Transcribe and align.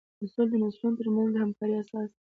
اصول 0.23 0.47
د 0.51 0.55
نسلونو 0.63 0.97
تر 0.99 1.07
منځ 1.15 1.29
د 1.31 1.35
همکارۍ 1.43 1.75
اساس 1.77 2.09
دي. 2.13 2.17